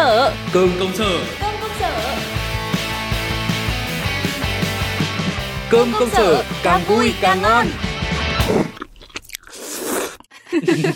sở 0.00 0.32
Cơm 0.52 0.68
công 0.80 0.92
sở. 0.94 1.18
Cơm 1.40 1.54
công 1.60 1.70
sở. 1.80 1.90
Cơm 5.70 5.88
công 5.98 6.10
sở 6.10 6.42
càng 6.62 6.80
vui 6.88 7.14
càng 7.20 7.42
ngon. 7.42 7.66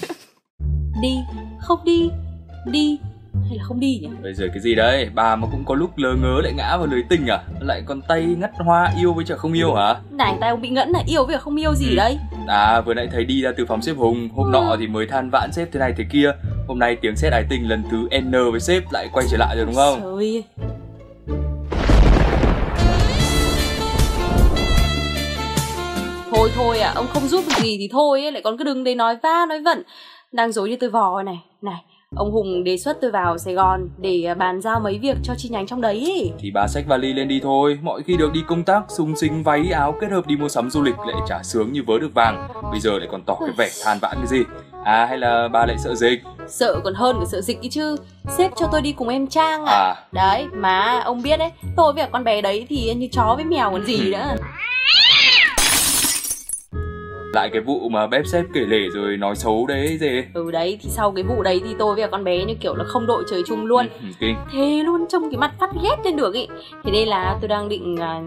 Đi, 1.02 1.16
không 1.60 1.78
đi 1.84 2.10
Đi, 2.66 2.98
hay 3.48 3.58
là 3.58 3.64
không 3.64 3.80
đi 3.80 3.98
nhỉ? 4.02 4.08
Bây 4.22 4.34
giờ 4.34 4.46
cái 4.54 4.60
gì 4.62 4.74
đấy, 4.74 5.08
bà 5.14 5.36
mà 5.36 5.46
cũng 5.50 5.64
có 5.64 5.74
lúc 5.74 5.90
lơ 5.98 6.14
ngớ 6.14 6.40
lại 6.42 6.52
ngã 6.52 6.76
vào 6.76 6.86
lưới 6.86 7.02
tình 7.08 7.26
à? 7.26 7.38
Lại 7.60 7.82
còn 7.86 8.02
tay 8.08 8.22
ngắt 8.38 8.50
hoa 8.58 8.92
yêu 8.98 9.12
với 9.14 9.24
chả 9.24 9.36
không 9.36 9.52
yêu 9.52 9.74
hả? 9.74 9.94
Này 10.10 10.34
tay 10.40 10.50
ông 10.50 10.60
bị 10.60 10.68
ngẫn 10.68 10.88
là 10.90 11.02
yêu 11.06 11.24
với 11.26 11.34
cả 11.36 11.40
không 11.40 11.56
yêu 11.60 11.74
gì 11.74 11.88
Ừ. 11.90 11.94
đấy. 11.96 12.18
À 12.48 12.80
vừa 12.80 12.94
nãy 12.94 13.08
thấy 13.12 13.24
đi 13.24 13.42
ra 13.42 13.50
từ 13.56 13.66
phòng 13.66 13.82
sếp 13.82 13.96
Hùng 13.96 14.28
Hôm 14.36 14.46
Ừ. 14.46 14.50
nọ 14.52 14.76
thì 14.78 14.86
mới 14.86 15.06
than 15.06 15.30
vãn 15.32 15.50
sếp 15.52 15.68
thế 15.72 15.80
này 15.80 15.92
thế 15.98 16.04
kia 16.12 16.32
Hôm 16.68 16.78
nay 16.78 16.96
tiếng 16.96 17.16
sét 17.16 17.32
ái 17.32 17.44
tình 17.50 17.68
lần 17.68 17.82
thứ 17.90 18.08
N 18.20 18.50
với 18.50 18.60
sếp 18.60 18.82
lại 18.92 19.08
quay 19.12 19.26
trở 19.30 19.36
lại 19.36 19.56
rồi 19.56 19.66
đúng 19.66 19.74
không 19.74 20.00
Trời. 20.02 20.44
Thôi 26.34 26.50
thôi 26.54 26.78
à, 26.78 26.92
ông 26.94 27.06
không 27.06 27.28
giúp 27.28 27.44
được 27.48 27.64
gì 27.64 27.76
thì 27.78 27.88
thôi 27.92 28.22
ấy, 28.22 28.32
lại 28.32 28.42
còn 28.42 28.58
cứ 28.58 28.64
đừng 28.64 28.84
để 28.84 28.94
nói 28.94 29.16
va 29.22 29.46
nói 29.48 29.60
vẩn. 29.60 29.82
Đang 30.32 30.52
dối 30.52 30.68
như 30.68 30.76
tôi 30.80 30.90
vò 30.90 31.22
này. 31.22 31.38
Này, 31.62 31.84
ông 32.16 32.32
Hùng 32.32 32.64
đề 32.64 32.76
xuất 32.76 32.98
tôi 33.00 33.10
vào 33.10 33.38
Sài 33.38 33.54
Gòn 33.54 33.88
để 33.98 34.24
à, 34.24 34.34
bàn 34.34 34.60
giao 34.60 34.80
mấy 34.80 34.98
việc 34.98 35.16
cho 35.22 35.34
chi 35.38 35.48
nhánh 35.48 35.66
trong 35.66 35.80
đấy 35.80 36.04
ấy. 36.14 36.32
Thì 36.38 36.50
bà 36.50 36.66
xách 36.68 36.84
vali 36.88 37.12
lên 37.12 37.28
đi 37.28 37.40
thôi 37.42 37.78
Mọi 37.82 38.02
khi 38.02 38.16
được 38.16 38.32
đi 38.32 38.40
công 38.46 38.62
tác 38.62 38.82
sung 38.88 39.16
sinh 39.16 39.42
váy 39.42 39.70
áo 39.70 39.94
kết 40.00 40.10
hợp 40.10 40.26
đi 40.26 40.36
mua 40.36 40.48
sắm 40.48 40.70
du 40.70 40.82
lịch 40.82 40.98
lại 40.98 41.16
chả 41.28 41.42
sướng 41.42 41.72
như 41.72 41.82
vớ 41.86 41.98
được 41.98 42.14
vàng 42.14 42.48
Bây 42.70 42.80
giờ 42.80 42.98
lại 42.98 43.08
còn 43.10 43.22
tỏ 43.26 43.36
cái 43.40 43.50
vẻ 43.56 43.68
than 43.84 43.98
vãn 44.02 44.16
cái 44.16 44.26
gì 44.26 44.42
À 44.84 45.06
hay 45.06 45.18
là 45.18 45.48
bà 45.48 45.66
lại 45.66 45.76
sợ 45.78 45.94
dịch 45.94 46.22
Sợ 46.46 46.80
còn 46.84 46.94
hơn 46.94 47.16
cả 47.20 47.24
sợ 47.26 47.40
dịch 47.40 47.60
ý 47.60 47.68
chứ. 47.68 47.96
Sếp 48.38 48.50
cho 48.56 48.66
tôi 48.72 48.82
đi 48.82 48.92
cùng 48.92 49.08
em 49.08 49.26
Trang 49.26 49.64
à. 49.66 49.72
À 49.72 49.94
Đấy, 50.12 50.46
mà 50.52 51.00
ông 51.04 51.22
biết 51.22 51.36
đấy, 51.36 51.50
tôi 51.76 51.92
với 51.92 52.04
cả 52.04 52.08
con 52.12 52.24
bé 52.24 52.40
đấy 52.42 52.66
thì 52.68 52.94
như 52.94 53.08
chó 53.12 53.34
với 53.36 53.44
mèo 53.44 53.70
còn 53.70 53.84
gì 53.84 54.10
nữa. 54.12 54.34
Lại 57.34 57.50
cái 57.52 57.60
vụ 57.60 57.88
mà 57.88 58.06
bếp 58.06 58.26
xếp 58.26 58.44
kể 58.54 58.60
lể 58.60 58.88
rồi 58.94 59.16
nói 59.16 59.36
xấu 59.36 59.66
đấy 59.66 59.98
gì 60.00 60.22
Ừ 60.34 60.50
đấy, 60.50 60.78
thì 60.82 60.90
sau 60.90 61.12
cái 61.12 61.24
vụ 61.24 61.42
đấy 61.42 61.60
thì 61.64 61.74
tôi 61.78 61.94
với 61.94 62.08
con 62.10 62.24
bé 62.24 62.44
như 62.44 62.54
kiểu 62.60 62.74
là 62.74 62.84
không 62.84 63.06
đội 63.06 63.24
trời 63.30 63.42
chung 63.46 63.66
luôn. 63.66 63.86
Ừ, 64.00 64.06
kinh. 64.20 64.36
Thế 64.52 64.82
luôn 64.84 65.04
trông 65.08 65.30
cái 65.30 65.38
mặt 65.38 65.52
phát 65.60 65.70
ghét 65.82 65.96
lên 66.04 66.16
được 66.16 66.34
ý. 66.34 66.48
Thế 66.84 66.90
nên 66.92 67.08
là 67.08 67.38
tôi 67.40 67.48
đang 67.48 67.68
định 67.68 67.96
à, 68.00 68.20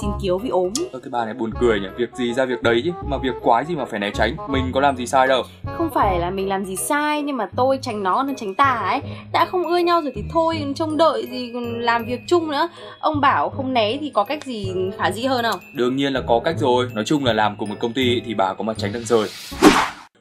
xin 0.00 0.10
cứu 0.22 0.38
vì 0.38 0.48
ốm. 0.48 0.72
Ơ, 0.92 0.98
cái 0.98 1.10
bà 1.10 1.24
này 1.24 1.34
buồn 1.34 1.50
cười 1.60 1.80
nhỉ? 1.80 1.86
Việc 1.96 2.08
gì 2.14 2.32
ra 2.32 2.44
việc 2.44 2.62
đấy? 2.62 2.82
Chứ 2.84 2.90
Mà 3.10 3.16
việc 3.18 3.34
quái 3.42 3.64
gì 3.64 3.76
mà 3.76 3.84
phải 3.84 4.00
né 4.00 4.10
tránh? 4.14 4.36
Mình 4.48 4.64
có 4.72 4.80
làm 4.80 4.96
gì 4.96 5.06
sai 5.06 5.26
đâu. 5.26 5.42
Không 5.78 5.90
phải 5.94 6.18
là 6.18 6.30
mình 6.30 6.48
làm 6.48 6.64
gì 6.64 6.76
sai 6.76 7.22
nhưng 7.22 7.36
mà 7.36 7.46
tôi 7.56 7.78
tránh 7.82 8.02
nó 8.02 8.22
hơn 8.22 8.34
tránh 8.36 8.54
tà 8.54 8.88
ấy. 8.90 9.00
Đã 9.32 9.44
không 9.44 9.64
ưa 9.66 9.78
nhau 9.78 10.00
rồi 10.02 10.12
thì 10.14 10.22
thôi 10.32 10.64
trông 10.74 10.96
đợi 10.96 11.26
gì 11.30 11.52
làm 11.78 12.04
việc 12.04 12.20
chung 12.26 12.50
nữa. 12.50 12.68
Ông 13.00 13.20
bảo 13.20 13.50
không 13.50 13.72
né 13.74 13.96
thì 14.00 14.10
có 14.14 14.24
cách 14.24 14.44
gì 14.44 14.72
khả 14.98 15.10
dĩ 15.10 15.24
hơn 15.24 15.44
không? 15.50 15.60
Đương 15.72 15.96
nhiên 15.96 16.12
là 16.12 16.20
có 16.26 16.40
cách 16.44 16.56
rồi. 16.58 16.86
Nói 16.94 17.04
chung 17.04 17.24
là 17.24 17.32
làm 17.32 17.56
cùng 17.56 17.68
một 17.68 17.76
công 17.80 17.92
ty 17.92 18.20
thì 18.26 18.34
bà 18.34 18.53
có 18.58 18.64
mà 18.64 18.74
tránh 18.74 18.92
đằng 18.92 19.04
rời 19.04 19.28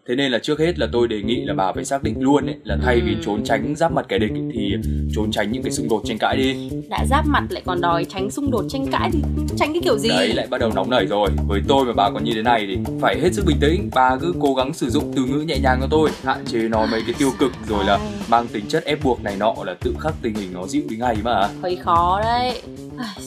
Thế 0.07 0.15
nên 0.15 0.31
là 0.31 0.39
trước 0.39 0.59
hết 0.59 0.79
là 0.79 0.87
tôi 0.91 1.07
đề 1.07 1.21
nghị 1.21 1.41
là 1.45 1.53
bà 1.53 1.71
phải 1.73 1.85
xác 1.85 2.03
định 2.03 2.15
luôn 2.21 2.45
ấy 2.45 2.55
Là 2.63 2.77
thay 2.83 3.01
vì 3.01 3.11
Ừ. 3.13 3.17
trốn 3.25 3.43
tránh 3.43 3.75
giáp 3.75 3.91
mặt 3.91 4.05
kẻ 4.09 4.17
địch 4.19 4.31
ấy, 4.31 4.41
Thì 4.53 4.73
trốn 5.15 5.31
tránh 5.31 5.51
những 5.51 5.63
cái 5.63 5.71
xung 5.71 5.89
đột 5.89 6.01
tranh 6.05 6.17
cãi 6.17 6.37
đi. 6.37 6.69
Đã 6.89 7.05
giáp 7.09 7.25
mặt 7.27 7.43
lại 7.49 7.61
còn 7.65 7.81
đòi 7.81 8.05
tránh 8.05 8.31
xung 8.31 8.51
đột 8.51 8.65
tranh 8.69 8.85
cãi 8.91 9.09
thì 9.13 9.19
tránh 9.57 9.73
cái 9.73 9.81
kiểu 9.83 9.97
gì? 9.97 10.09
Đấy 10.09 10.33
lại 10.33 10.47
bắt 10.49 10.57
đầu 10.57 10.71
nóng 10.75 10.89
nảy 10.89 11.05
rồi. 11.05 11.29
Với 11.47 11.61
tôi 11.67 11.85
mà 11.85 11.93
bà 11.93 12.09
còn 12.09 12.23
như 12.23 12.31
thế 12.35 12.41
này 12.41 12.65
thì 12.67 12.77
phải 13.01 13.19
hết 13.21 13.33
sức 13.33 13.45
bình 13.45 13.57
tĩnh. 13.61 13.89
Bà 13.95 14.17
cứ 14.21 14.33
cố 14.41 14.53
gắng 14.53 14.73
sử 14.73 14.89
dụng 14.89 15.13
từ 15.15 15.21
ngữ 15.25 15.39
nhẹ 15.41 15.57
nhàng 15.63 15.77
cho 15.81 15.87
tôi 15.91 16.09
Hạn 16.23 16.45
chế 16.45 16.59
nói 16.59 16.87
mấy 16.91 17.01
cái 17.05 17.15
tiêu 17.17 17.31
cực 17.39 17.51
Rồi 17.69 17.85
là 17.85 17.99
mang 18.29 18.47
tính 18.47 18.65
chất 18.67 18.83
ép 18.85 19.03
buộc 19.03 19.23
này 19.23 19.35
nọ 19.39 19.55
Là 19.65 19.73
tự 19.81 19.95
khắc 19.99 20.13
tình 20.21 20.33
hình 20.35 20.49
nó 20.53 20.67
dịu 20.67 20.83
đi 20.89 20.95
ngay 20.97 21.15
mà. 21.23 21.49
Hơi 21.63 21.75
khó 21.75 22.21
đấy. 22.23 22.61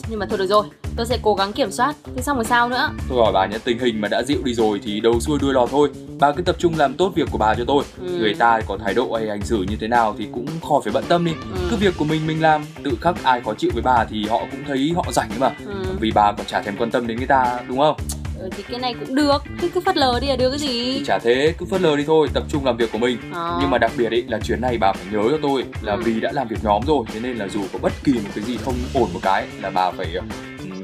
Nhưng 0.09 0.19
mà 0.19 0.25
thôi 0.29 0.37
được 0.37 0.47
rồi 0.47 0.63
tôi 0.97 1.05
sẽ 1.05 1.17
cố 1.21 1.35
gắng 1.35 1.53
kiểm 1.53 1.71
soát 1.71 1.95
thế 2.15 2.21
xong 2.21 2.35
rồi 2.37 2.45
sao 2.45 2.69
nữa 2.69 2.89
Tôi 3.09 3.17
hỏi 3.23 3.31
bà 3.33 3.45
nhé 3.45 3.57
tình 3.63 3.79
hình 3.79 4.01
mà 4.01 4.07
đã 4.07 4.23
dịu 4.23 4.37
đi 4.43 4.53
rồi 4.53 4.79
Thì 4.83 4.99
đầu 4.99 5.19
xuôi 5.19 5.39
đuôi 5.41 5.53
lò 5.53 5.65
thôi 5.71 5.89
Bà 6.19 6.31
cứ 6.31 6.41
tập 6.43 6.55
trung 6.59 6.73
làm 6.77 6.93
tốt 6.93 7.11
việc 7.15 7.27
của 7.31 7.37
bà 7.37 7.55
cho 7.55 7.63
tôi 7.67 7.83
Ừ. 8.01 8.17
Người 8.19 8.33
ta 8.33 8.61
có 8.67 8.77
thái 8.85 8.93
độ 8.93 9.13
hay 9.13 9.27
hành 9.29 9.41
xử 9.41 9.65
như 9.69 9.75
thế 9.79 9.87
nào 9.87 10.15
Thì 10.19 10.27
cũng 10.33 10.45
khỏi 10.69 10.81
phải 10.83 10.93
bận 10.93 11.03
tâm 11.07 11.25
đi 11.25 11.31
Ừ. 11.55 11.67
Cứ 11.69 11.75
việc 11.75 11.93
của 11.97 12.05
mình 12.05 12.27
mình 12.27 12.41
làm 12.41 12.65
Tự 12.83 12.91
khắc 13.01 13.23
ai 13.23 13.41
khó 13.41 13.53
chịu 13.53 13.71
với 13.73 13.83
bà 13.83 14.05
Thì 14.09 14.25
họ 14.29 14.39
cũng 14.51 14.63
thấy 14.67 14.93
họ 14.95 15.03
rảnh 15.11 15.29
mà 15.39 15.47
ừ. 15.65 15.73
Vì 15.99 16.11
bà 16.11 16.31
còn 16.31 16.45
chả 16.45 16.61
thèm 16.61 16.77
quan 16.77 16.91
tâm 16.91 17.07
đến 17.07 17.17
người 17.17 17.27
ta 17.27 17.59
đúng 17.67 17.77
không 17.77 17.95
ừ, 18.39 18.49
thì 18.57 18.63
cái 18.69 18.79
này 18.79 18.95
cũng 18.99 19.15
được 19.15 19.43
cứ 19.61 19.69
cứ 19.69 19.79
phớt 19.79 19.97
lờ 19.97 20.19
đi 20.21 20.27
là 20.27 20.35
được 20.35 20.49
cái 20.49 20.59
Thì 20.59 20.67
gì 20.67 21.03
chả 21.05 21.19
thế 21.23 21.53
cứ 21.57 21.65
phớt 21.65 21.81
lờ 21.81 21.95
đi 21.95 22.03
thôi 22.07 22.27
Tập 22.33 22.43
trung 22.49 22.65
làm 22.65 22.77
việc 22.77 22.91
của 22.91 22.97
mình 22.97 23.17
Ờ. 23.33 23.57
Nhưng 23.61 23.69
mà 23.69 23.77
đặc 23.77 23.91
biệt 23.97 24.11
ấy 24.11 24.23
là 24.27 24.39
chuyến 24.39 24.61
này 24.61 24.77
bà 24.77 24.93
phải 24.93 25.05
nhớ 25.11 25.27
cho 25.31 25.37
tôi 25.41 25.63
Là 25.81 25.93
Ừ. 25.93 26.01
vì 26.05 26.19
đã 26.19 26.31
làm 26.31 26.47
việc 26.47 26.57
nhóm 26.63 26.81
rồi 26.87 27.03
Thế 27.13 27.19
nên 27.19 27.37
là 27.37 27.47
dù 27.47 27.61
có 27.73 27.79
bất 27.81 27.93
kỳ 28.03 28.13
một 28.13 28.29
cái 28.35 28.43
gì 28.43 28.57
không 28.57 28.73
ổn 28.93 29.09
một 29.13 29.19
cái 29.23 29.47
Là 29.61 29.69
bà 29.69 29.91
phải 29.91 30.07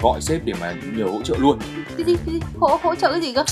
gọi 0.04 0.22
sếp 0.22 0.46
để 0.46 0.54
mà 0.62 0.74
nhờ 0.96 1.06
hỗ 1.06 1.22
trợ 1.24 1.36
luôn. 1.40 1.60
Cái 1.98 2.06
gì, 2.06 2.16
cái 2.26 2.34
gì? 2.36 2.40
hỗ 2.60 2.80
hỗ 2.84 2.96
trợ 2.96 3.12
cái 3.12 3.22
gì 3.22 3.34
cơ? 3.34 3.44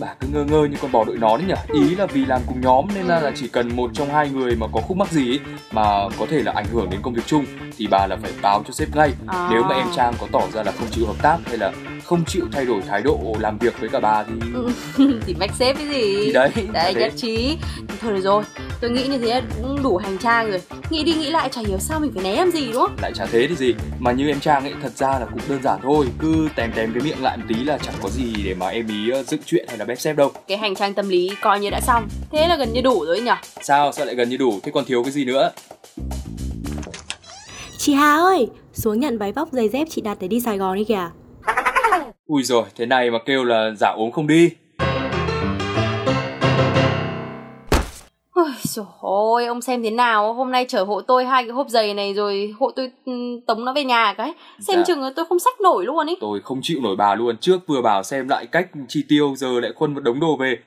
Bà 0.00 0.14
cứ 0.20 0.28
ngơ 0.28 0.44
ngơ 0.44 0.66
như 0.70 0.76
con 0.82 0.92
bò 0.92 1.04
đội 1.04 1.16
nón 1.18 1.40
ấy 1.40 1.46
nhỉ? 1.48 1.80
Ý 1.88 1.94
là 1.96 2.06
vì 2.06 2.24
làm 2.24 2.40
cùng 2.46 2.60
nhóm 2.60 2.86
nên 2.94 3.06
là, 3.06 3.16
Ừ. 3.18 3.24
là 3.24 3.32
chỉ 3.36 3.48
cần 3.48 3.76
một 3.76 3.90
trong 3.94 4.08
hai 4.10 4.28
người 4.30 4.56
mà 4.56 4.66
có 4.72 4.80
khúc 4.80 4.96
mắc 4.96 5.10
gì 5.12 5.30
ấy, 5.30 5.40
Mà 5.72 5.82
có 6.18 6.26
thể 6.30 6.42
là 6.42 6.52
ảnh 6.56 6.66
hưởng 6.72 6.90
đến 6.90 7.00
công 7.02 7.14
việc 7.14 7.22
chung 7.26 7.44
Thì 7.76 7.86
bà 7.90 8.06
là 8.06 8.16
phải 8.22 8.32
báo 8.42 8.62
cho 8.66 8.72
sếp 8.72 8.96
ngay. 8.96 9.10
À. 9.26 9.48
Nếu 9.52 9.62
mà 9.62 9.74
em 9.74 9.86
Trang 9.96 10.14
có 10.20 10.26
tỏ 10.32 10.40
ra 10.52 10.62
là 10.62 10.72
không 10.72 10.86
chịu 10.90 11.06
hợp 11.06 11.16
tác 11.22 11.38
Hay 11.46 11.58
là 11.58 11.72
không 12.04 12.24
chịu 12.24 12.44
thay 12.52 12.64
đổi 12.66 12.80
thái 12.88 13.02
độ 13.02 13.36
làm 13.40 13.58
việc 13.58 13.80
với 13.80 13.88
cả 13.88 14.00
bà 14.00 14.24
thì 14.24 14.32
Ừ. 14.54 14.70
thì 15.26 15.34
vạch 15.34 15.50
xếp 15.58 15.74
cái 15.78 15.88
gì? 15.88 16.24
Thì 16.26 16.32
đấy, 16.32 16.50
đấy 16.72 16.94
nhất 16.94 17.12
trí. 17.16 17.56
Thôi 18.02 18.12
được 18.12 18.20
rồi 18.20 18.42
tôi 18.80 18.90
nghĩ 18.90 19.06
như 19.06 19.18
thế 19.18 19.42
cũng 19.62 19.82
đủ 19.82 19.96
hành 19.96 20.18
trang 20.18 20.50
rồi. 20.50 20.60
Nghĩ 20.90 21.04
đi 21.04 21.14
nghĩ 21.14 21.30
lại 21.30 21.48
chả 21.52 21.60
hiểu 21.60 21.78
sao 21.78 22.00
mình 22.00 22.12
phải 22.14 22.24
né 22.24 22.36
làm 22.36 22.50
gì 22.50 22.66
đúng 22.72 22.82
không? 22.82 22.96
Lại 23.02 23.12
chả 23.14 23.26
thế 23.26 23.46
thì 23.48 23.56
gì. 23.56 23.74
Mà 23.98 24.12
như 24.12 24.28
em 24.28 24.40
trang 24.40 24.64
ấy 24.64 24.74
thật 24.82 24.96
ra 24.96 25.08
là 25.08 25.26
cũng 25.32 25.40
đơn 25.48 25.62
giản 25.62 25.78
thôi. 25.82 26.06
Cứ 26.18 26.48
tèm 26.56 26.72
tèm 26.72 26.92
cái 26.92 27.02
miệng 27.02 27.22
lại 27.22 27.36
một 27.36 27.44
tí 27.48 27.54
là 27.54 27.78
chẳng 27.78 27.94
có 28.02 28.08
gì 28.08 28.34
để 28.44 28.54
mà 28.54 28.68
em 28.68 28.88
ý 28.88 29.10
ờ, 29.10 29.22
dựng 29.22 29.40
chuyện 29.46 29.64
hay 29.68 29.78
là 29.78 29.84
bếp 29.84 30.00
xếp 30.00 30.12
đâu. 30.16 30.32
Cái 30.48 30.58
hành 30.58 30.74
trang 30.74 30.94
tâm 30.94 31.08
lý 31.08 31.30
coi 31.42 31.60
như 31.60 31.70
đã 31.70 31.80
xong. 31.80 32.08
Thế 32.32 32.48
là 32.48 32.56
gần 32.56 32.72
như 32.72 32.80
đủ 32.80 33.04
rồi 33.06 33.20
nhỉ 33.20 33.30
sao? 33.62 33.92
Sao 33.92 34.06
lại 34.06 34.14
gần 34.14 34.28
như 34.28 34.36
đủ? 34.36 34.60
Thế 34.62 34.72
còn 34.72 34.84
thiếu 34.84 35.02
cái 35.02 35.12
gì 35.12 35.24
nữa? 35.24 35.50
Chị 37.78 37.92
Hà 37.94 38.16
ơi, 38.16 38.46
xuống 38.72 39.00
nhận 39.00 39.18
váy 39.18 39.32
vóc 39.32 39.48
giày 39.52 39.68
dép 39.68 39.86
chị 39.90 40.00
đặt 40.00 40.16
để 40.20 40.28
đi 40.28 40.40
Sài 40.40 40.58
Gòn 40.58 40.76
đi 40.76 40.84
kìa. 40.84 41.10
ui 42.26 42.42
rồi 42.42 42.64
thế 42.76 42.86
này 42.86 43.10
mà 43.10 43.18
kêu 43.26 43.44
là 43.44 43.70
giả 43.80 43.88
ốm 43.96 44.10
không 44.10 44.26
đi 44.26 44.50
trời 48.76 48.84
ơi, 49.36 49.46
ông 49.46 49.60
xem 49.60 49.82
thế 49.82 49.90
nào? 49.90 50.32
Hôm 50.34 50.50
nay 50.50 50.64
chở 50.68 50.84
hộ 50.84 51.00
tôi 51.00 51.24
hai 51.24 51.44
cái 51.44 51.50
hộp 51.52 51.68
giày 51.68 51.94
này 51.94 52.14
Rồi 52.14 52.54
hộ 52.60 52.70
tôi 52.76 52.90
ừ, 53.06 53.12
tống 53.46 53.64
nó 53.64 53.72
về 53.72 53.84
nhà 53.84 54.14
cái. 54.18 54.32
Xem 54.60 54.76
Dạ. 54.78 54.84
chừng 54.86 55.00
tôi 55.16 55.24
không 55.28 55.38
xách 55.38 55.60
nổi 55.60 55.84
luôn 55.84 56.06
ý. 56.06 56.14
Tôi 56.20 56.40
không 56.44 56.60
chịu 56.62 56.80
nổi 56.82 56.96
bà 56.96 57.14
luôn. 57.14 57.36
Trước 57.40 57.58
vừa 57.66 57.82
bảo 57.82 58.02
xem 58.02 58.28
lại 58.28 58.46
cách 58.46 58.68
chi 58.88 59.04
tiêu 59.08 59.34
giờ 59.36 59.60
lại 59.60 59.72
khuân 59.76 59.94
một 59.94 60.00
đống 60.02 60.20
đồ 60.20 60.36
về. 60.36 60.58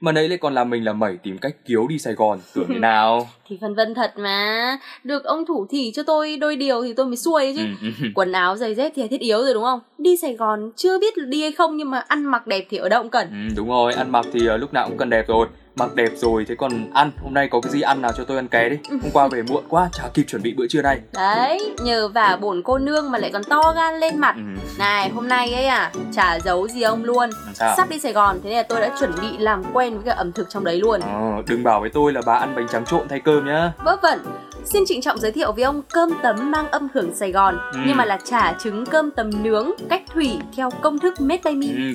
Mà 0.00 0.12
nãy 0.12 0.28
lại 0.28 0.38
còn 0.38 0.54
làm 0.54 0.70
mình 0.70 0.84
là 0.84 0.92
mẩy 0.92 1.16
tìm 1.22 1.38
cách 1.38 1.52
kiếu 1.66 1.86
đi 1.88 1.98
sài 1.98 2.12
gòn. 2.14 2.38
Tưởng 2.54 2.64
thế 2.68 2.74
nào? 2.78 3.28
Thì 3.48 3.58
phân 3.60 3.74
vân 3.74 3.94
thật 3.94 4.12
mà. 4.18 4.78
Được 5.04 5.24
ông 5.24 5.46
thủ 5.46 5.66
thỉ 5.70 5.92
cho 5.94 6.02
tôi 6.02 6.36
đôi 6.36 6.56
điều 6.56 6.82
thì 6.82 6.94
tôi 6.94 7.06
mới 7.06 7.16
xuôi 7.16 7.52
chứ. 7.56 7.62
Ừ. 7.82 7.90
Quần 8.14 8.32
áo 8.32 8.56
giày 8.56 8.74
dép 8.74 8.92
thì 8.96 9.02
là 9.02 9.08
thiết 9.10 9.20
yếu 9.20 9.38
rồi 9.42 9.54
đúng 9.54 9.62
không? 9.64 9.80
Đi 9.98 10.16
Sài 10.16 10.34
Gòn 10.34 10.70
chưa 10.76 10.98
biết 10.98 11.14
đi 11.26 11.42
hay 11.42 11.52
không 11.52 11.76
Nhưng 11.76 11.90
mà 11.90 11.98
ăn 12.08 12.24
mặc 12.24 12.46
đẹp 12.46 12.66
thì 12.70 12.76
ở 12.78 12.88
đâu 12.88 13.02
cũng 13.02 13.10
cần. 13.10 13.28
Ừ, 13.30 13.54
đúng 13.56 13.68
rồi 13.68 13.92
ăn 13.92 14.12
mặc 14.12 14.26
thì 14.32 14.46
ờ, 14.46 14.56
lúc 14.56 14.72
nào 14.72 14.88
cũng 14.88 14.98
cần 14.98 15.10
đẹp 15.10 15.24
rồi 15.28 15.46
mặc 15.76 15.94
đẹp 15.94 16.10
rồi 16.16 16.44
thế 16.48 16.54
còn 16.54 16.90
ăn? 16.94 17.10
Hôm 17.22 17.34
nay 17.34 17.48
có 17.50 17.60
cái 17.60 17.72
gì 17.72 17.80
ăn 17.80 18.02
nào 18.02 18.12
cho 18.16 18.24
tôi 18.24 18.36
ăn 18.36 18.48
ké 18.48 18.68
đi. 18.68 18.76
Hôm 18.90 19.10
qua 19.12 19.28
về 19.28 19.42
muộn 19.42 19.64
quá 19.68 19.88
chả 19.92 20.02
kịp 20.14 20.24
chuẩn 20.28 20.42
bị 20.42 20.54
bữa 20.56 20.66
trưa 20.68 20.82
này. 20.82 21.00
Đấy, 21.14 21.74
nhờ 21.84 22.08
vả 22.08 22.38
bổn 22.40 22.62
cô 22.64 22.78
nương 22.78 23.10
mà 23.10 23.18
lại 23.18 23.30
còn 23.32 23.44
to 23.44 23.72
gan 23.76 24.00
lên 24.00 24.18
mặt. 24.18 24.34
Ừ, 24.36 24.42
Này, 24.78 25.08
hôm 25.08 25.28
nay 25.28 25.52
ấy 25.54 25.66
à, 25.66 25.92
chả 26.12 26.38
giấu 26.44 26.68
gì 26.68 26.82
ông 26.82 27.04
luôn. 27.04 27.30
Sao? 27.54 27.74
Sắp 27.76 27.90
đi 27.90 27.98
Sài 27.98 28.12
Gòn, 28.12 28.36
thế 28.44 28.50
nên 28.50 28.56
là 28.56 28.62
tôi 28.62 28.80
đã 28.80 28.90
chuẩn 29.00 29.12
bị 29.20 29.38
làm 29.38 29.62
quen 29.72 29.94
với 29.94 30.02
cả 30.04 30.12
ẩm 30.12 30.32
thực 30.32 30.50
trong 30.50 30.64
đấy 30.64 30.76
luôn. 30.76 31.00
Ờ, 31.00 31.42
đừng 31.48 31.62
bảo 31.62 31.80
với 31.80 31.90
tôi 31.90 32.12
là 32.12 32.20
bà 32.26 32.34
ăn 32.34 32.54
bánh 32.56 32.68
tráng 32.68 32.84
trộn 32.84 33.08
thay 33.08 33.20
cơm 33.20 33.46
nhá. 33.46 33.72
Vớ 33.84 33.96
vẩn, 34.02 34.18
xin 34.64 34.82
trịnh 34.86 35.00
trọng 35.02 35.18
giới 35.18 35.32
thiệu 35.32 35.52
với 35.52 35.64
ông 35.64 35.82
cơm 35.92 36.10
tấm 36.22 36.50
mang 36.50 36.70
âm 36.70 36.88
hưởng 36.94 37.14
Sài 37.14 37.32
Gòn 37.32 37.58
Ừ. 37.72 37.78
Nhưng 37.86 37.96
mà 37.96 38.04
là 38.04 38.18
chả 38.24 38.54
trứng 38.60 38.86
cơm 38.86 39.10
tấm 39.10 39.30
nướng, 39.42 39.70
cách 39.88 40.02
thủy 40.14 40.30
theo 40.56 40.70
công 40.70 40.98
thức 40.98 41.20
me 41.20 41.36
ừ, 41.44 41.50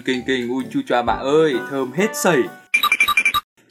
kinh 0.06 0.22
kinh. 0.28 0.50
Ui 0.50 0.64
chu 0.74 0.80
choa 0.88 1.02
bà 1.02 1.14
ơi 1.14 1.56
thơm 1.70 1.92
hết 1.92 2.08
sẩy 2.14 2.44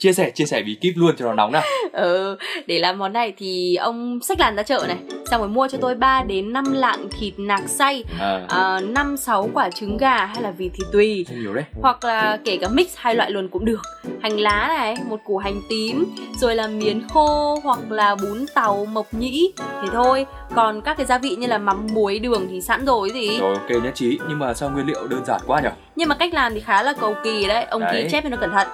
chia 0.06 0.12
sẻ 0.12 0.30
chia 0.30 0.44
sẻ 0.44 0.62
bí 0.62 0.74
kíp 0.80 0.94
luôn 0.96 1.14
cho 1.18 1.24
nó 1.24 1.34
nóng 1.34 1.52
nào. 1.52 1.62
Ừ, 1.92 2.36
để 2.66 2.78
làm 2.78 2.98
món 2.98 3.12
này 3.12 3.32
thì 3.38 3.76
ông 3.76 4.20
xách 4.22 4.40
làn 4.40 4.56
ra 4.56 4.62
chợ 4.62 4.84
này. 4.88 4.96
Xong 5.30 5.40
rồi 5.40 5.48
mua 5.48 5.68
cho 5.68 5.78
tôi 5.80 5.94
3 5.94 6.22
đến 6.22 6.52
5 6.52 6.72
lạng 6.72 7.08
thịt 7.18 7.34
nạc 7.38 7.62
xay 7.68 8.04
à, 8.20 8.40
à, 8.48 8.80
5 8.80 9.16
6 9.16 9.50
quả 9.54 9.70
trứng 9.70 9.96
gà 9.96 10.24
hay 10.24 10.42
là 10.42 10.50
vịt 10.50 10.72
thì 10.74 10.84
tùy. 10.92 11.26
Không 11.28 11.40
nhiều 11.40 11.54
đấy. 11.54 11.64
Hoặc 11.82 12.04
là 12.04 12.38
kể 12.44 12.56
cả 12.56 12.68
mix 12.68 12.86
hai 12.96 13.14
loại 13.14 13.30
luôn 13.30 13.48
cũng 13.48 13.64
được. 13.64 13.82
Hành 14.22 14.40
lá 14.40 14.68
này 14.68 14.96
một 15.08 15.20
củ 15.24 15.38
hành 15.38 15.60
tím 15.68 16.04
rồi 16.40 16.54
là 16.54 16.66
miến 16.66 17.02
khô 17.08 17.60
hoặc 17.64 17.78
là 17.90 18.14
bún 18.14 18.46
tàu 18.54 18.84
mộc 18.84 19.14
nhĩ. 19.14 19.52
Thế 19.58 19.88
thôi. 19.92 20.26
Còn 20.54 20.80
các 20.80 20.96
cái 20.96 21.06
gia 21.06 21.18
vị 21.18 21.36
như 21.38 21.46
là 21.46 21.58
mắm 21.58 21.86
muối 21.92 22.18
đường 22.18 22.46
thì 22.50 22.60
sẵn 22.60 22.84
rồi 22.84 23.10
gì. 23.10 23.38
Rồi 23.40 23.54
ok 23.54 23.70
nhất 23.84 23.94
trí 23.94 24.18
nhưng 24.28 24.38
mà 24.38 24.54
sao 24.54 24.70
nguyên 24.70 24.86
liệu 24.86 25.06
đơn 25.06 25.24
giản 25.26 25.40
quá 25.46 25.60
nhở? 25.60 25.70
Nhưng 25.96 26.08
mà 26.08 26.14
cách 26.14 26.34
làm 26.34 26.54
thì 26.54 26.60
khá 26.60 26.82
là 26.82 26.92
cầu 27.00 27.14
kỳ 27.24 27.46
đấy. 27.46 27.64
Ông 27.64 27.80
Đấy. 27.80 28.02
ký 28.02 28.08
chép 28.12 28.24
cho 28.24 28.30
nó 28.30 28.36
cẩn 28.36 28.50
thận 28.50 28.66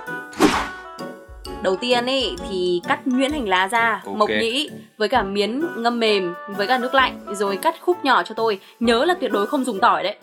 đầu 1.63 1.77
tiên 1.77 2.07
ấy 2.07 2.37
thì 2.49 2.81
cắt 2.89 3.07
nhuyễn 3.07 3.33
hành 3.33 3.49
lá 3.49 3.69
ra 3.69 4.01
Ok. 4.05 4.17
mộc 4.17 4.31
nhĩ 4.31 4.71
với 4.99 5.09
cả 5.09 5.23
miến 5.23 5.61
ngâm 5.77 6.01
mềm 6.01 6.35
với 6.57 6.67
cả 6.67 6.79
nước 6.79 6.95
lạnh 6.95 7.21
rồi 7.33 7.57
cắt 7.57 7.75
khúc 7.81 8.05
nhỏ 8.05 8.23
cho 8.23 8.35
tôi 8.35 8.59
nhớ 8.81 9.05
là 9.05 9.15
tuyệt 9.15 9.33
đối 9.33 9.47
không 9.47 9.65
dùng 9.65 9.79
tỏi 9.81 10.03
đấy 10.03 10.17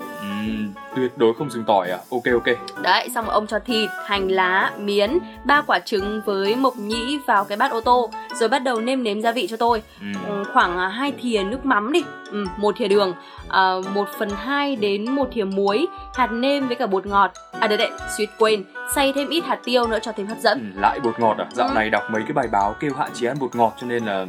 Tuyệt 0.95 1.17
đối 1.17 1.33
không 1.33 1.49
dùng 1.49 1.63
tỏi 1.63 1.89
à? 1.89 1.97
Ok 2.11 2.23
ok. 2.33 2.55
Đấy, 2.81 3.09
xong 3.15 3.25
rồi 3.25 3.33
ông 3.33 3.47
cho 3.47 3.59
thịt, 3.59 3.89
hành 4.05 4.27
lá, 4.31 4.71
miến, 4.77 5.17
ba 5.45 5.61
quả 5.61 5.79
trứng 5.79 6.21
với 6.25 6.55
mộc 6.55 6.77
nhĩ 6.77 7.19
vào 7.27 7.45
cái 7.45 7.57
bát 7.57 7.71
ô 7.71 7.81
tô. 7.81 8.09
Rồi 8.39 8.49
bắt 8.49 8.59
đầu 8.59 8.79
nêm 8.81 9.03
nếm 9.03 9.21
gia 9.21 9.31
vị 9.31 9.47
cho 9.49 9.57
tôi. 9.57 9.81
Ừ, 10.27 10.43
Khoảng 10.53 10.77
à, 10.77 10.87
hai 10.87 11.11
thìa 11.21 11.43
nước 11.43 11.65
mắm 11.65 11.91
đi. 11.91 12.03
Ừ, 12.31 12.45
một 12.57 12.75
thìa 12.77 12.87
đường. 12.87 13.13
À, 13.49 13.73
1 13.93 14.07
phần 14.19 14.29
2 14.29 14.75
đến 14.75 15.11
một 15.11 15.29
thìa 15.33 15.43
muối 15.43 15.87
Hạt 16.15 16.31
nêm 16.31 16.67
với 16.67 16.75
cả 16.75 16.87
bột 16.87 17.05
ngọt. 17.05 17.31
À 17.59 17.67
đấy 17.67 17.77
đấy, 17.77 17.91
suýt 18.17 18.29
quên. 18.39 18.63
Xay 18.95 19.13
thêm 19.15 19.29
ít 19.29 19.43
hạt 19.45 19.59
tiêu 19.63 19.87
nữa 19.87 19.99
cho 20.01 20.11
thêm 20.11 20.27
hấp 20.27 20.37
dẫn. 20.37 20.71
Ừ, 20.75 20.81
lại 20.81 20.99
bột 20.99 21.19
ngọt 21.19 21.35
à? 21.37 21.45
Dạo 21.53 21.67
Ừ. 21.67 21.73
này 21.75 21.89
đọc 21.89 22.03
mấy 22.11 22.21
cái 22.21 22.33
bài 22.33 22.47
báo 22.51 22.75
kêu 22.79 22.91
hạn 22.97 23.09
chế 23.13 23.27
ăn 23.27 23.37
bột 23.39 23.55
ngọt 23.55 23.73
cho 23.81 23.87
nên 23.87 24.05
là 24.05 24.25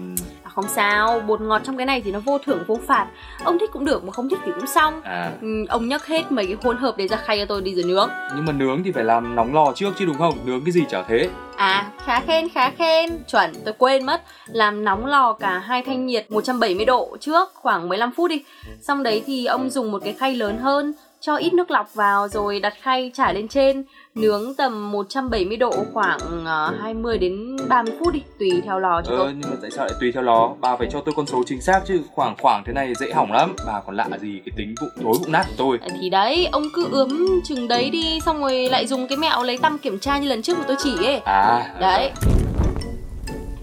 Không 0.54 0.68
sao, 0.68 1.20
bột 1.20 1.40
ngọt 1.40 1.62
trong 1.64 1.76
cái 1.76 1.86
này 1.86 2.00
thì 2.00 2.12
nó 2.12 2.20
vô 2.20 2.38
thưởng 2.38 2.64
vô 2.66 2.78
phạt 2.86 3.06
Ông 3.44 3.58
thích 3.58 3.70
cũng 3.72 3.84
được 3.84 4.04
mà 4.04 4.12
không 4.12 4.28
thích 4.28 4.38
thì 4.44 4.52
cũng 4.54 4.66
xong 4.66 5.00
à 5.02 5.32
ừ, 5.42 5.48
Ông 5.68 5.88
nhấc 5.88 6.06
hết 6.06 6.32
mấy 6.32 6.46
cái 6.46 6.56
hỗn 6.62 6.76
hợp 6.76 6.96
đấy 6.96 7.08
ra 7.08 7.16
khay 7.16 7.38
cho 7.38 7.44
tôi 7.44 7.62
đi 7.62 7.74
rồi 7.74 7.84
nướng 7.84 8.08
nhưng 8.36 8.44
mà 8.44 8.52
nướng 8.52 8.82
thì 8.82 8.92
phải 8.92 9.04
làm 9.04 9.36
nóng 9.36 9.54
lò 9.54 9.72
trước 9.74 9.90
chứ 9.98 10.04
đúng 10.04 10.18
không 10.18 10.34
nướng 10.44 10.64
cái 10.64 10.72
gì 10.72 10.84
chả 10.90 11.02
thế 11.02 11.30
À, 11.56 11.90
khá 12.04 12.20
khen, 12.20 12.48
khá 12.48 12.70
khen. 12.70 13.10
Chuẩn, 13.32 13.52
tôi 13.64 13.74
quên 13.78 14.06
mất. 14.06 14.22
Làm 14.46 14.84
nóng 14.84 15.06
lò 15.06 15.32
cả 15.32 15.58
hai 15.58 15.82
thanh 15.82 16.06
nhiệt 16.06 16.30
170 16.30 16.84
độ 16.84 17.16
trước 17.20 17.54
khoảng 17.54 17.88
15 17.88 18.12
phút 18.16 18.30
đi. 18.30 18.44
Xong 18.80 19.02
đấy 19.02 19.22
thì 19.26 19.46
ông 19.46 19.70
dùng 19.70 19.92
một 19.92 19.98
cái 20.04 20.12
khay 20.12 20.34
lớn 20.34 20.58
hơn, 20.58 20.92
cho 21.20 21.36
ít 21.36 21.52
nước 21.54 21.70
lọc 21.70 21.94
vào 21.94 22.28
rồi 22.28 22.60
đặt 22.60 22.74
khay 22.82 23.10
trải 23.14 23.34
lên 23.34 23.48
trên. 23.48 23.84
Nướng 24.14 24.54
tầm 24.54 24.92
170 24.92 25.56
độ 25.56 25.72
khoảng 25.92 26.18
ờ, 26.44 26.74
20 26.80 27.18
đến 27.18 27.56
30 27.68 27.94
phút 28.00 28.14
đi, 28.14 28.22
tùy 28.38 28.62
theo 28.64 28.78
lò 28.78 29.02
cho 29.04 29.10
ờ 29.12 29.18
tôi. 29.18 29.32
nhưng 29.40 29.50
mà 29.50 29.56
tại 29.62 29.70
sao 29.70 29.84
lại 29.86 29.94
tùy 30.00 30.12
theo 30.12 30.22
lò 30.22 30.50
bà 30.60 30.76
phải 30.76 30.88
cho 30.92 31.00
tôi 31.00 31.14
con 31.16 31.26
số 31.26 31.42
chính 31.46 31.60
xác 31.60 31.80
chứ 31.86 32.00
khoảng 32.14 32.34
khoảng 32.42 32.62
thế 32.66 32.72
này 32.72 32.92
dễ 32.94 33.12
hỏng 33.12 33.32
lắm 33.32 33.54
bà 33.66 33.80
còn 33.86 33.96
lạ 33.96 34.08
gì 34.20 34.40
cái 34.46 34.52
tính 34.56 34.74
bụng 34.80 34.90
thối 35.02 35.14
bụng 35.22 35.32
nát 35.32 35.44
của 35.48 35.54
tôi 35.58 35.78
Thì 36.00 36.10
đấy, 36.10 36.48
ông 36.52 36.62
cứ 36.74 36.88
ướm 36.90 37.40
chừng 37.44 37.68
đấy 37.68 37.90
đi 37.90 38.20
xong 38.26 38.40
rồi 38.40 38.68
lại 38.70 38.86
dùng 38.86 39.06
cái 39.08 39.18
mẹo 39.18 39.42
lấy 39.42 39.58
tăm 39.58 39.78
kiểm 39.78 39.98
tra 39.98 40.18
như 40.18 40.28
lần 40.28 40.42
trước 40.42 40.58
mà 40.58 40.64
tôi 40.68 40.76
chỉ 40.82 40.96
ấy. 41.06 41.20
à 41.24 41.74
Đấy 41.80 42.10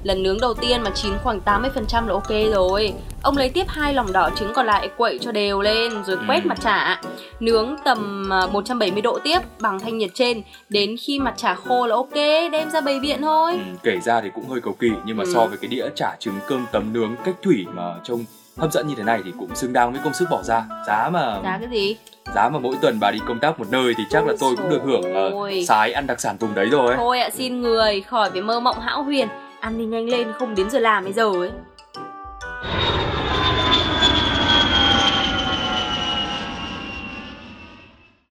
Lần 0.07 0.23
nướng 0.23 0.37
đầu 0.41 0.53
tiên 0.53 0.81
mà 0.83 0.89
chín 0.95 1.13
khoảng 1.23 1.39
80% 1.45 2.07
là 2.07 2.13
ok 2.13 2.29
rồi 2.53 2.93
Ông 3.23 3.37
lấy 3.37 3.49
tiếp 3.49 3.63
hai 3.67 3.93
lòng 3.93 4.13
đỏ 4.13 4.29
trứng 4.35 4.53
còn 4.53 4.65
lại 4.65 4.89
quậy 4.97 5.19
cho 5.21 5.31
đều 5.31 5.61
lên 5.61 5.91
Rồi 6.07 6.17
quét 6.27 6.43
Ừ. 6.43 6.47
mặt 6.47 6.57
chả 6.61 7.01
Nướng 7.39 7.75
tầm 7.85 8.29
à, 8.33 8.47
170 8.51 9.01
độ 9.01 9.19
tiếp 9.23 9.39
bằng 9.59 9.79
thanh 9.79 9.97
nhiệt 9.97 10.09
trên 10.13 10.41
Đến 10.69 10.95
khi 11.01 11.19
mặt 11.19 11.33
chả 11.37 11.55
khô 11.55 11.87
là 11.87 11.95
ok 11.95 12.13
Đem 12.51 12.69
ra 12.69 12.81
bày 12.81 12.99
biện 12.99 13.21
thôi 13.21 13.51
ừ, 13.51 13.59
kể 13.83 13.99
ra 13.99 14.21
thì 14.21 14.29
cũng 14.35 14.47
hơi 14.49 14.61
cầu 14.61 14.73
kỳ 14.79 14.89
nhưng 15.05 15.17
mà 15.17 15.23
Ừ. 15.27 15.31
so 15.33 15.45
với 15.45 15.57
cái 15.57 15.67
đĩa 15.67 15.85
chả 15.95 16.15
trứng 16.19 16.35
cơm 16.47 16.65
tấm 16.71 16.93
nướng 16.93 17.15
cách 17.25 17.35
thủy 17.43 17.65
mà 17.75 17.83
trông 18.03 18.25
hấp 18.57 18.71
dẫn 18.73 18.87
như 18.87 18.95
thế 18.97 19.03
này 19.03 19.21
thì 19.25 19.31
cũng 19.39 19.55
xứng 19.55 19.73
đáng 19.73 19.91
với 19.91 20.01
công 20.03 20.13
sức 20.13 20.27
bỏ 20.31 20.43
ra 20.43 20.63
giá 20.87 21.09
mà 21.13 21.39
Giá 21.43 21.57
cái 21.61 21.69
gì? 21.71 21.95
giá 22.35 22.49
mà 22.49 22.59
mỗi 22.59 22.75
tuần 22.81 22.97
bà 23.01 23.11
đi 23.11 23.19
công 23.27 23.39
tác 23.39 23.59
một 23.59 23.65
nơi 23.71 23.93
thì 23.97 24.03
chắc 24.09 24.27
là 24.27 24.33
tôi 24.39 24.55
cũng 24.55 24.69
được 24.69 24.81
hưởng 24.85 25.31
Ôi. 25.33 25.57
uh, 25.61 25.67
sái 25.67 25.93
ăn 25.93 26.07
đặc 26.07 26.19
sản 26.21 26.37
vùng 26.39 26.55
đấy 26.55 26.65
rồi 26.69 26.93
Thôi 26.97 27.19
ạ 27.19 27.29
xin 27.33 27.61
người 27.61 28.01
khỏi 28.01 28.29
phải 28.31 28.41
mơ 28.41 28.59
mộng 28.59 28.79
hão 28.79 29.03
huyền 29.03 29.27
Ăn 29.59 29.77
đi 29.77 29.85
nhanh 29.85 30.05
lên 30.05 30.33
không 30.39 30.55
đến 30.55 30.69
giờ 30.69 30.79
làm 30.79 31.03
bây 31.03 31.13
giờ 31.13 31.31
ấy. 31.31 31.51